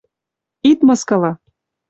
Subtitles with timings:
[0.69, 1.31] —Ит мыскылы!